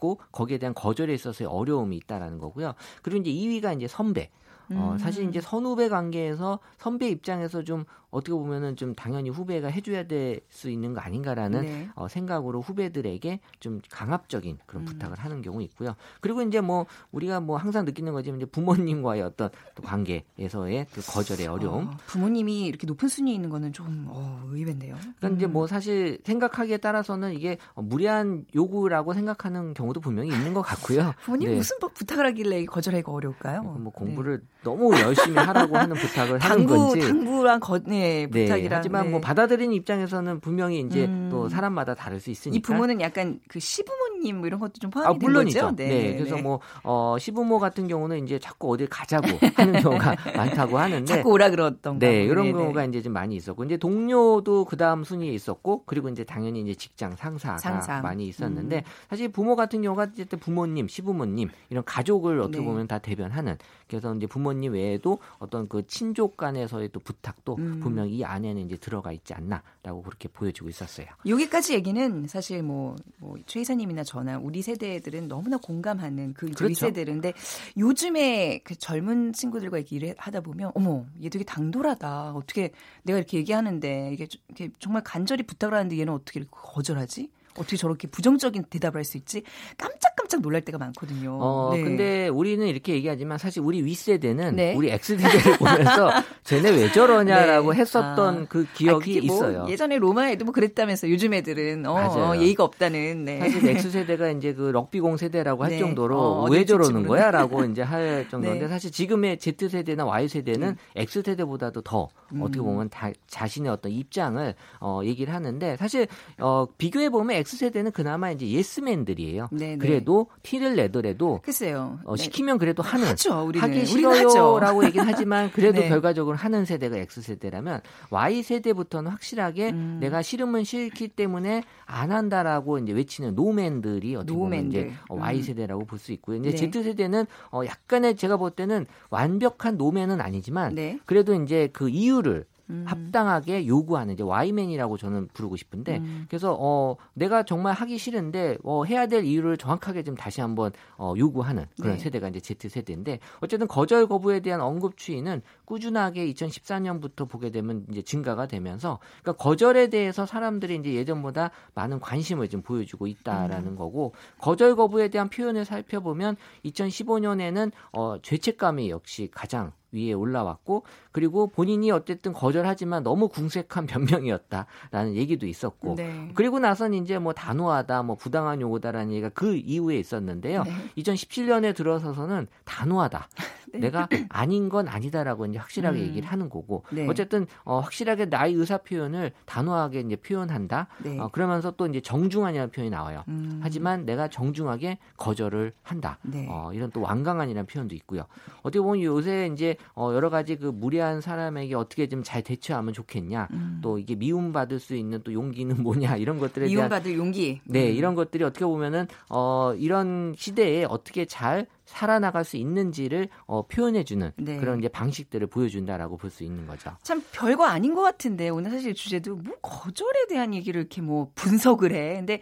고 0.00 0.18
거기에 0.32 0.58
대한 0.58 0.74
거절에 0.74 1.12
있어서의 1.14 1.46
어려움이 1.48 1.94
있다라는 1.98 2.38
거고요. 2.38 2.74
그리고 3.02 3.20
이제 3.20 3.30
2위가 3.30 3.76
이제 3.76 3.86
선배. 3.86 4.30
어, 4.72 4.96
사실 5.00 5.28
이제 5.28 5.40
선후배 5.40 5.88
관계에서 5.88 6.60
선배 6.78 7.08
입장에서 7.08 7.64
좀 7.64 7.84
어떻게 8.10 8.32
보면은 8.32 8.76
좀 8.76 8.94
당연히 8.94 9.30
후배가 9.30 9.68
해줘야 9.68 10.06
될 10.06 10.40
수 10.50 10.68
있는 10.70 10.94
거 10.94 11.00
아닌가라는 11.00 11.62
네. 11.62 11.88
어, 11.94 12.08
생각으로 12.08 12.60
후배들에게 12.60 13.40
좀 13.60 13.80
강압적인 13.90 14.58
그런 14.66 14.82
음. 14.82 14.84
부탁을 14.84 15.18
하는 15.18 15.42
경우 15.42 15.62
있고요. 15.62 15.94
그리고 16.20 16.42
이제 16.42 16.60
뭐 16.60 16.86
우리가 17.12 17.40
뭐 17.40 17.56
항상 17.56 17.84
느끼는 17.84 18.12
거지만 18.12 18.40
이제 18.40 18.46
부모님과의 18.46 19.22
어떤 19.22 19.50
또 19.74 19.82
관계에서의 19.82 20.86
그 20.92 21.00
거절의 21.06 21.46
어려움. 21.46 21.88
어, 21.88 21.90
부모님이 22.06 22.66
이렇게 22.66 22.86
높은 22.86 23.08
순위에 23.08 23.32
있는 23.34 23.48
거는 23.50 23.72
좀 23.72 24.06
어, 24.08 24.42
의외인데요. 24.50 24.96
그러니까 25.00 25.28
음. 25.28 25.36
이제 25.36 25.46
뭐 25.46 25.66
사실 25.66 26.18
생각하기에 26.24 26.78
따라서는 26.78 27.34
이게 27.34 27.58
무리한 27.74 28.44
요구라고 28.54 29.14
생각하는 29.14 29.74
경우도 29.74 30.00
분명히 30.00 30.30
있는 30.30 30.52
것 30.54 30.62
같고요. 30.62 31.14
부모님 31.24 31.50
네. 31.50 31.56
무슨 31.56 31.78
부탁을 31.78 32.26
하길래 32.26 32.64
거절하기가 32.64 33.12
어려울까요? 33.12 33.62
뭐 33.62 33.92
공부를 33.92 34.40
네. 34.40 34.46
너무 34.62 34.92
열심히 34.98 35.36
하라고 35.36 35.76
하는 35.76 35.96
부탁을 35.96 36.38
하는 36.40 36.66
건지. 36.66 37.00
당부랑 37.00 37.60
거, 37.60 37.78
네, 37.78 37.99
네, 38.00 38.26
부탁이라. 38.26 38.68
네, 38.68 38.74
하지만 38.74 39.04
네. 39.04 39.10
뭐 39.10 39.20
받아들이는 39.20 39.72
입장에서는 39.74 40.40
분명히 40.40 40.80
이제 40.80 41.06
음. 41.06 41.28
또 41.30 41.48
사람마다 41.48 41.94
다를 41.94 42.20
수 42.20 42.30
있으니까. 42.30 42.56
이 42.56 42.62
부모는 42.62 43.00
약간 43.00 43.40
그 43.48 43.60
시부모님 43.60 44.38
뭐 44.38 44.46
이런 44.46 44.60
것도 44.60 44.74
좀 44.80 44.90
포함이 44.90 45.08
아, 45.08 45.18
물론이죠. 45.18 45.60
거죠? 45.60 45.76
네. 45.76 45.88
네. 45.88 46.16
그래서 46.16 46.36
네. 46.36 46.42
뭐 46.42 46.60
어, 46.82 47.16
시부모 47.18 47.58
같은 47.58 47.88
경우는 47.88 48.24
이제 48.24 48.38
자꾸 48.38 48.72
어딜 48.72 48.88
가자고 48.88 49.26
하는 49.56 49.80
경우가 49.80 50.16
많다고 50.36 50.78
하는데 50.78 51.04
자꾸 51.04 51.30
오라 51.30 51.50
그러던 51.50 51.98
네, 51.98 52.24
이런 52.24 52.44
네네. 52.44 52.52
경우가 52.52 52.84
이제 52.84 53.02
좀 53.02 53.12
많이 53.12 53.36
있었고 53.36 53.64
이제 53.64 53.76
동료도 53.76 54.64
그다음 54.64 55.04
순위에 55.04 55.30
있었고 55.30 55.84
그리고 55.86 56.08
이제 56.08 56.24
당연히 56.24 56.60
이제 56.60 56.74
직장 56.74 57.16
상사가 57.16 57.58
상상. 57.58 58.02
많이 58.02 58.26
있었는데 58.26 58.78
음. 58.78 58.82
사실 59.08 59.28
부모 59.28 59.56
같은 59.56 59.82
경우가 59.82 60.08
이제 60.14 60.24
부모님, 60.24 60.88
시부모님 60.88 61.48
이런 61.70 61.84
가족을 61.84 62.40
어떻게 62.40 62.58
네. 62.58 62.64
보면 62.64 62.86
다 62.86 62.98
대변하는 62.98 63.56
그래서 63.88 64.14
이제 64.14 64.26
부모님 64.26 64.74
외에도 64.74 65.18
어떤 65.38 65.68
그 65.68 65.86
친족 65.86 66.36
간에서의 66.36 66.90
또 66.92 67.00
부탁도 67.00 67.56
음. 67.58 67.80
분명히 67.90 68.18
이 68.18 68.24
안에는 68.24 68.66
이제 68.66 68.76
들어가 68.76 69.12
있지 69.12 69.34
않나라고 69.34 70.02
그렇게 70.02 70.28
보여지고 70.28 70.68
있었어요. 70.68 71.06
여기까지 71.26 71.74
얘기는 71.74 72.26
사실 72.26 72.62
뭐, 72.62 72.96
뭐최 73.18 73.60
이사님이나 73.60 74.04
저나 74.04 74.38
우리 74.38 74.62
세대들은 74.62 75.28
너무나 75.28 75.56
공감하는 75.58 76.34
그 76.34 76.50
그렇죠. 76.50 76.86
세대들인데 76.86 77.32
요즘에 77.76 78.60
그 78.64 78.76
젊은 78.76 79.32
친구들과 79.32 79.78
얘기를 79.78 80.14
하다 80.18 80.40
보면 80.40 80.72
어머 80.74 81.04
얘 81.22 81.28
되게 81.28 81.44
당돌하다 81.44 82.32
어떻게 82.32 82.70
내가 83.02 83.18
이렇게 83.18 83.38
얘기하는데 83.38 84.10
이게, 84.12 84.26
이게 84.50 84.70
정말 84.78 85.02
간절히 85.04 85.42
부탁을 85.42 85.74
하는데 85.74 85.98
얘는 85.98 86.12
어떻게 86.12 86.44
거절하지? 86.50 87.30
어떻게 87.56 87.76
저렇게 87.76 88.08
부정적인 88.08 88.64
대답을 88.70 88.98
할 88.98 89.10
수 89.10 89.16
있지? 89.16 89.42
깜짝깜짝 89.76 90.40
놀랄 90.40 90.62
때가 90.62 90.78
많거든요. 90.78 91.36
어, 91.40 91.70
네. 91.74 91.82
근데 91.82 92.28
우리는 92.28 92.66
이렇게 92.66 92.94
얘기하지만 92.94 93.38
사실 93.38 93.60
우리 93.62 93.84
윗세대는 93.84 94.56
네. 94.56 94.74
우리 94.74 94.90
X세대를 94.90 95.58
보면서 95.58 96.10
쟤네 96.44 96.70
왜 96.70 96.92
저러냐라고 96.92 97.72
네. 97.72 97.80
했었던 97.80 98.42
아. 98.42 98.46
그 98.48 98.66
기억이 98.74 99.18
아, 99.18 99.26
뭐 99.26 99.36
있어요. 99.36 99.66
예전에 99.68 99.98
로마에도 99.98 100.44
뭐 100.44 100.52
그랬다면서 100.52 101.10
요즘 101.10 101.34
애들은 101.34 101.86
어, 101.86 101.94
어 101.94 102.36
예의가 102.36 102.64
없다는. 102.64 103.24
네. 103.24 103.40
사실 103.40 103.68
X세대가 103.68 104.30
이제 104.30 104.54
그 104.54 104.70
럭비공 104.70 105.16
세대라고 105.16 105.64
할 105.64 105.70
네. 105.70 105.78
정도로 105.78 106.18
어, 106.18 106.50
왜 106.50 106.64
저러는 106.64 107.06
거야 107.06 107.30
라고 107.30 107.64
이제 107.66 107.82
할 107.82 108.28
정도인데 108.30 108.66
네. 108.66 108.68
사실 108.68 108.92
지금의 108.92 109.38
Z세대나 109.38 110.06
Y세대는 110.06 110.68
음. 110.68 110.76
X세대보다도 110.96 111.82
더 111.82 112.08
음. 112.32 112.42
어떻게 112.42 112.60
보면 112.60 112.88
다 112.90 113.10
자신의 113.26 113.72
어떤 113.72 113.90
입장을 113.90 114.54
어, 114.80 115.00
얘기를 115.04 115.34
하는데 115.34 115.76
사실 115.76 116.06
어, 116.38 116.66
비교해 116.78 117.10
보면 117.10 117.36
X세대는 117.40 117.92
그나마 117.92 118.30
이제 118.30 118.46
예스맨들이에요. 118.48 119.48
네네. 119.52 119.78
그래도 119.78 120.28
티를 120.42 120.76
내더라도 120.76 121.40
글쎄요. 121.42 121.98
어, 122.04 122.16
네. 122.16 122.22
시키면 122.22 122.58
그래도 122.58 122.82
하는 122.82 123.06
하죠, 123.08 123.42
우리는. 123.44 123.68
하기 123.68 123.86
싫어요라고 123.86 124.84
얘기는 124.84 125.04
하지만 125.06 125.50
그래도 125.52 125.80
네. 125.80 125.88
결과적으로 125.88 126.36
하는 126.36 126.64
세대가 126.64 126.96
X세대라면 126.96 127.80
Y세대부터는 128.10 129.10
확실하게 129.10 129.70
음. 129.70 129.98
내가 130.00 130.22
싫으면 130.22 130.64
싫기 130.64 131.08
때문에 131.08 131.62
안 131.86 132.12
한다라고 132.12 132.78
이제 132.78 132.92
외치는 132.92 133.34
no 133.34 133.50
man들이 133.50 134.16
어떻게 134.16 134.36
보면 134.36 134.68
이제 134.68 134.92
어, 135.08 135.16
Y세대라고 135.16 135.82
음. 135.82 135.86
볼수 135.86 136.12
있고요. 136.12 136.36
이제 136.38 136.50
네. 136.50 136.56
Z세대는 136.56 137.26
어 137.52 137.62
약간의 137.64 138.16
제가 138.16 138.36
볼 138.36 138.50
때는 138.50 138.86
완벽한 139.10 139.76
no 139.76 139.87
man은 139.87 140.20
아니지만 140.20 140.74
네. 140.74 140.98
그래도 141.06 141.34
이제 141.34 141.68
그 141.72 141.88
이유를 141.88 142.44
음. 142.70 142.84
합당하게 142.86 143.66
요구하는 143.66 144.14
이제 144.14 144.22
와이맨이라고 144.22 144.96
저는 144.96 145.28
부르고 145.32 145.56
싶은데 145.56 145.98
음. 145.98 146.26
그래서 146.28 146.56
어 146.58 146.96
내가 147.14 147.42
정말 147.42 147.74
하기 147.74 147.98
싫은데 147.98 148.58
어 148.62 148.84
해야 148.84 149.06
될 149.06 149.24
이유를 149.24 149.56
정확하게 149.56 150.04
좀 150.04 150.14
다시 150.14 150.40
한번 150.40 150.72
어 150.96 151.14
요구하는 151.16 151.66
그런 151.80 151.96
네. 151.96 151.98
세대가 151.98 152.28
이제 152.28 152.40
Z 152.40 152.68
세대인데 152.68 153.18
어쨌든 153.40 153.66
거절 153.66 154.06
거부에 154.06 154.40
대한 154.40 154.60
언급 154.60 154.96
추이는 154.96 155.42
꾸준하게 155.64 156.32
2014년부터 156.32 157.28
보게 157.28 157.50
되면 157.50 157.84
이제 157.90 158.02
증가가 158.02 158.46
되면서 158.46 158.98
그러니까 159.22 159.42
거절에 159.42 159.88
대해서 159.88 160.24
사람들이 160.26 160.76
이제 160.76 160.94
예전보다 160.94 161.50
많은 161.74 162.00
관심을 162.00 162.48
좀 162.48 162.62
보여주고 162.62 163.06
있다라는 163.06 163.72
음. 163.72 163.76
거고 163.76 164.14
거절 164.38 164.76
거부에 164.76 165.08
대한 165.08 165.28
표현을 165.28 165.64
살펴보면 165.64 166.36
2015년에는 166.64 167.72
어 167.92 168.16
죄책감이 168.22 168.90
역시 168.90 169.28
가장 169.32 169.72
위에 169.92 170.12
올라왔고 170.12 170.84
그리고 171.12 171.48
본인이 171.48 171.90
어쨌든 171.90 172.32
거절하지만 172.32 173.02
너무 173.02 173.28
궁색한 173.28 173.86
변명이었다라는 173.86 175.14
얘기도 175.16 175.46
있었고 175.46 175.96
네. 175.96 176.30
그리고 176.34 176.58
나선 176.58 176.94
이제 176.94 177.18
뭐 177.18 177.32
단호하다 177.32 178.02
뭐 178.02 178.16
부당한 178.16 178.60
요구다라는 178.60 179.12
얘기가 179.12 179.30
그 179.30 179.56
이후에 179.56 179.98
있었는데요. 179.98 180.64
네. 180.64 180.72
2017년에 180.98 181.74
들어서서는 181.74 182.46
단호하다. 182.64 183.28
네. 183.72 183.78
내가 183.78 184.08
아닌 184.28 184.68
건 184.68 184.88
아니다라고 184.88 185.46
이제 185.46 185.58
확실하게 185.58 186.00
음. 186.00 186.06
얘기를 186.06 186.28
하는 186.28 186.48
거고 186.48 186.82
네. 186.90 187.06
어쨌든 187.08 187.46
어, 187.62 187.78
확실하게 187.78 188.26
나의 188.26 188.54
의사 188.54 188.78
표현을 188.78 189.32
단호하게 189.46 190.00
이제 190.00 190.16
표현한다. 190.16 190.88
네. 191.04 191.18
어, 191.18 191.28
그러면서 191.28 191.70
또 191.72 191.86
이제 191.86 192.00
정중한이라는 192.00 192.70
표현이 192.72 192.90
나와요. 192.90 193.22
음. 193.28 193.60
하지만 193.62 194.04
내가 194.04 194.28
정중하게 194.28 194.98
거절을 195.16 195.72
한다. 195.82 196.18
네. 196.22 196.46
어, 196.50 196.72
이런 196.72 196.90
또 196.90 197.00
완강한이라는 197.00 197.66
표현도 197.66 197.94
있고요. 197.96 198.24
어떻게 198.62 198.80
보면 198.80 199.02
요새 199.02 199.48
이제 199.52 199.76
어, 199.94 200.12
여러 200.14 200.30
가지 200.30 200.56
그 200.56 200.66
무례한 200.66 201.20
사람에게 201.20 201.74
어떻게 201.74 202.08
좀 202.08 202.20
잘 202.30 202.42
대처하면 202.42 202.94
좋겠냐. 202.94 203.48
음. 203.52 203.80
또 203.82 203.98
이게 203.98 204.14
미움받을 204.14 204.78
수 204.78 204.94
있는 204.94 205.20
또 205.24 205.32
용기는 205.32 205.74
뭐냐 205.82 206.16
이런 206.16 206.38
것들에 206.38 206.66
대한 206.66 206.70
미움받을 206.70 207.16
용기. 207.16 207.60
네, 207.64 207.90
음. 207.90 207.94
이런 207.96 208.14
것들이 208.14 208.44
어떻게 208.44 208.64
보면은 208.64 209.08
어, 209.28 209.74
이런 209.76 210.34
시대에 210.36 210.84
어떻게 210.84 211.24
잘 211.24 211.66
살아나갈 211.90 212.44
수 212.44 212.56
있는지를 212.56 213.28
어, 213.46 213.66
표현해주는 213.66 214.32
네. 214.36 214.56
그런 214.58 214.78
이제 214.78 214.88
방식들을 214.88 215.46
보여준다라고 215.48 216.16
볼 216.16 216.30
수 216.30 216.44
있는 216.44 216.64
거죠. 216.68 216.92
참 217.02 217.20
별거 217.32 217.64
아닌 217.64 217.92
것 217.92 218.02
같은데 218.02 218.48
오늘 218.50 218.70
사실 218.70 218.94
주제도 218.94 219.34
뭐 219.34 219.56
거절에 219.60 220.28
대한 220.28 220.54
얘기를 220.54 220.80
이렇게 220.80 221.02
뭐 221.02 221.32
분석을 221.34 221.92
해. 221.92 222.14
근데 222.18 222.40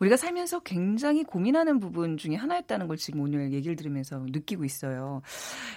우리가 0.00 0.16
살면서 0.16 0.60
굉장히 0.60 1.22
고민하는 1.22 1.78
부분 1.78 2.16
중에 2.16 2.34
하나였다는 2.34 2.88
걸 2.88 2.96
지금 2.96 3.20
오늘 3.20 3.52
얘기를 3.52 3.76
들으면서 3.76 4.18
느끼고 4.18 4.64
있어요. 4.64 5.22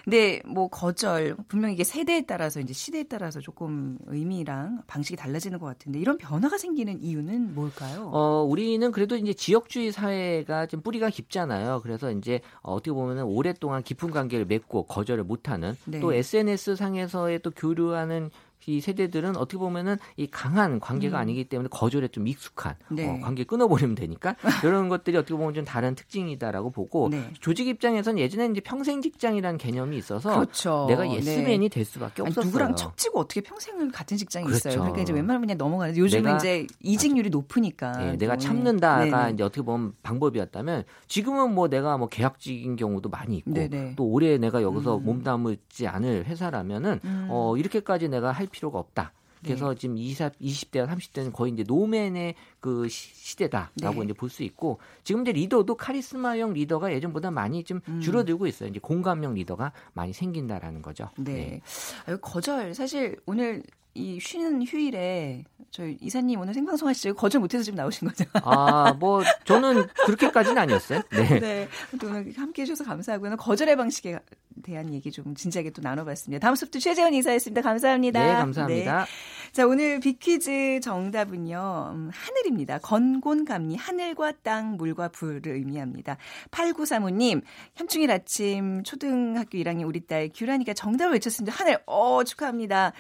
근데 0.04 0.42
뭐 0.46 0.68
거절 0.70 1.36
분명히 1.48 1.76
이게 1.76 1.84
세대에 1.84 2.22
따라서 2.26 2.60
이제 2.60 2.74
시대에 2.74 3.04
따라서 3.04 3.40
조금 3.40 3.98
의미랑 4.08 4.82
방식이 4.88 5.16
달라지는 5.16 5.60
것 5.60 5.68
같은데 5.68 6.00
이런 6.00 6.18
변화가 6.18 6.58
생기는 6.58 7.02
이유는 7.02 7.54
뭘까요? 7.54 8.10
어, 8.12 8.44
우리는 8.44 8.92
그래도 8.92 9.16
이제 9.16 9.34
지역주의 9.34 9.92
사회가 9.92 10.66
좀 10.66 10.82
뿌리가 10.82 11.10
깊잖아요. 11.10 11.82
그래서 11.84 12.12
이제 12.12 12.42
어떻게 12.62 12.92
보면 12.92 13.11
보면은 13.12 13.24
오랫동안 13.26 13.84
깊은 13.84 14.12
관계를 14.12 14.46
맺고 14.46 14.84
거절을 14.84 15.24
못하는 15.24 15.76
네. 15.86 16.00
또 16.00 16.14
SNS 16.14 16.76
상에서의 16.76 17.40
또 17.40 17.52
교류하는 17.52 18.32
이 18.66 18.82
세대들은 18.82 19.38
어떻게 19.38 19.58
보면은 19.58 19.98
이 20.18 20.28
강한 20.28 20.80
관계가 20.80 21.18
음. 21.18 21.22
아니기 21.22 21.46
때문에 21.46 21.70
거절에 21.70 22.08
좀 22.10 22.28
익숙한 22.28 22.76
네. 22.90 23.10
어, 23.10 23.20
관계 23.22 23.44
끊어버리면 23.44 23.96
되니까 23.96 24.36
이런 24.64 24.90
것들이 24.90 25.18
어떻게 25.18 25.36
보면 25.36 25.54
좀 25.54 25.66
다른 25.66 25.96
특징이다라고 25.96 26.72
보고 26.72 27.10
네. 27.10 27.32
조직 27.40 27.68
입장에서는 27.68 28.20
예전에 28.20 28.48
이제 28.48 28.62
평생 28.62 29.02
직장이라는 29.02 29.58
개념이 29.58 29.98
있어서 29.98 30.34
그렇죠. 30.36 30.86
내가 30.88 31.10
예스맨이 31.10 31.60
네. 31.60 31.70
될 31.70 31.86
수밖에 31.86 32.22
없었어요. 32.22 32.46
누구랑 32.46 32.76
척지고 32.76 33.22
어떻게 33.22 33.42
평생을 33.42 33.92
같은 33.92 34.18
직장에 34.18 34.46
그렇죠. 34.46 34.70
있어요. 34.70 34.82
그러니까 34.82 35.02
이제 35.02 35.14
웬만하면 35.14 35.48
그냥 35.48 35.58
넘어가는. 35.58 35.98
요즘은 35.98 36.36
이제 36.38 36.68
이직률이 36.82 37.30
높으니까. 37.30 37.92
네, 37.98 38.18
내가 38.18 38.38
참는다가 38.38 39.30
이제 39.30 39.44
어떻게 39.44 39.62
보면 39.62 39.94
방법이었다면 40.04 40.84
지금은 41.08 41.54
뭐 41.54 41.68
내가 41.68 41.98
뭐 41.98 42.08
계약직인 42.08 42.76
경우도 42.76 43.10
많이 43.10 43.38
있고. 43.38 43.52
또 43.96 44.06
오래 44.06 44.38
내가 44.38 44.62
여기서 44.62 44.98
음. 44.98 45.06
몸담지 45.06 45.88
않을 45.88 46.26
회사라면은 46.26 47.00
음. 47.04 47.28
어 47.30 47.56
이렇게까지 47.58 48.10
내가 48.10 48.32
할 48.32 48.48
필요가 48.52 48.80
없다. 48.80 49.14
그래서 49.44 49.74
네. 49.74 49.80
지금 49.80 49.98
20, 49.98 50.40
20대와 50.40 50.88
30대는 50.88 51.34
거의 51.34 51.52
이제 51.52 51.64
노맨의 51.68 52.36
그 52.60 52.88
시 52.90 53.36
대다라고 53.38 54.00
네. 54.02 54.06
이제 54.06 54.14
볼 54.14 54.30
수 54.30 54.44
있고 54.44 54.78
지금 55.04 55.22
이제 55.22 55.32
리더도 55.32 55.76
카리스마형 55.76 56.54
리더가 56.54 56.94
예전보다 56.94 57.32
많이 57.32 57.64
좀 57.64 57.82
음. 57.88 58.02
줄어들고 58.02 58.46
있어요. 58.46 58.70
이제 58.70 58.80
공감형 58.80 59.34
리더가 59.34 59.72
많이 59.94 60.14
생긴다라는 60.14 60.84
거죠. 60.84 61.10
네. 61.18 61.60
네. 62.06 62.16
거절 62.22 62.76
사실 62.76 63.18
오늘 63.26 63.64
이 63.94 64.20
쉬는 64.20 64.64
휴일에 64.64 65.44
저희 65.70 65.98
이사님 66.02 66.40
오늘 66.40 66.54
생방송 66.54 66.88
하시죠? 66.88 67.14
거절 67.14 67.42
못해서 67.42 67.64
지금 67.64 67.78
나오신 67.78 68.08
거죠? 68.08 68.26
아, 68.34 68.94
뭐 68.94 69.22
저는 69.46 69.88
그렇게까지는 70.06 70.58
아니었어요. 70.58 71.02
네. 71.12 71.40
네. 71.40 71.68
또 72.00 72.08
오늘 72.08 72.34
함께 72.38 72.62
해 72.62 72.66
주셔서 72.66 72.84
감사하고요. 72.84 73.38
거절의 73.38 73.76
방식에 73.76 74.20
대한 74.64 74.94
얘기 74.94 75.12
좀 75.12 75.36
진지하게 75.36 75.72
또 75.72 75.82
나눠봤습니다. 75.82 76.46
다음 76.46 76.56
수업도 76.56 76.80
최재원 76.80 77.14
이사였습니다. 77.14 77.62
감사합니다. 77.62 78.26
네, 78.26 78.34
감사합니다. 78.34 79.06
네. 79.06 79.12
자, 79.52 79.68
오늘 79.68 80.00
비퀴즈 80.00 80.80
정답은요. 80.82 81.92
음, 81.94 82.10
하늘입니다. 82.14 82.78
건곤감리 82.78 83.76
하늘과 83.76 84.32
땅, 84.44 84.78
물과 84.78 85.10
불을 85.10 85.42
의미합니다. 85.46 86.16
8935님, 86.52 87.42
현충일 87.76 88.12
아침 88.12 88.82
초등학교 88.84 89.58
1학년 89.58 89.88
우리 89.88 90.08
딸 90.08 90.30
규란이가 90.34 90.74
정답을 90.74 91.12
외쳤습니다. 91.16 91.54
하늘, 91.54 91.80
어, 91.86 92.24
축하합니다. 92.24 92.94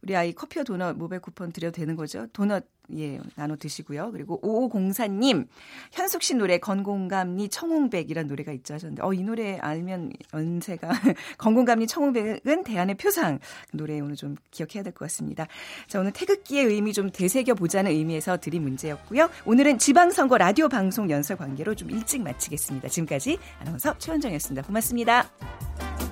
우리 0.00 0.16
아이 0.16 0.32
커피와 0.32 0.64
도넛 0.64 0.96
모바일 0.96 1.20
쿠폰 1.20 1.52
드려도 1.52 1.76
되는 1.76 1.96
거죠? 1.96 2.26
도넛 2.32 2.64
예, 2.96 3.18
나눠 3.34 3.56
드시고요. 3.56 4.10
그리고 4.12 4.40
5504님, 4.42 5.46
현숙 5.92 6.22
씨 6.22 6.34
노래 6.34 6.58
건공감리 6.58 7.48
청홍백이란 7.48 8.26
노래가 8.26 8.52
있죠 8.52 8.74
하셨는데, 8.74 9.02
어, 9.02 9.12
이 9.12 9.22
노래 9.22 9.58
알면 9.58 10.12
연세가, 10.34 10.88
건공감리 11.38 11.86
청홍백은 11.86 12.64
대안의 12.64 12.96
표상. 12.96 13.38
그 13.70 13.76
노래 13.76 13.98
오늘 14.00 14.16
좀 14.16 14.36
기억해야 14.50 14.82
될 14.82 14.92
것 14.92 15.04
같습니다. 15.06 15.46
자, 15.86 16.00
오늘 16.00 16.12
태극기의 16.12 16.66
의미 16.66 16.92
좀 16.92 17.10
되새겨 17.10 17.54
보자는 17.54 17.90
의미에서 17.92 18.38
드린 18.38 18.62
문제였고요. 18.62 19.28
오늘은 19.46 19.78
지방선거 19.78 20.38
라디오 20.38 20.68
방송 20.68 21.10
연설 21.10 21.36
관계로 21.36 21.74
좀 21.74 21.90
일찍 21.90 22.22
마치겠습니다. 22.22 22.88
지금까지 22.88 23.38
아나운서 23.60 23.96
최원정이었습니다. 23.98 24.66
고맙습니다. 24.66 26.09